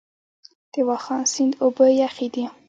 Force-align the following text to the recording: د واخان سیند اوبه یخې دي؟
د 0.71 0.73
واخان 0.87 1.23
سیند 1.33 1.53
اوبه 1.63 1.85
یخې 2.01 2.27
دي؟ 2.33 2.43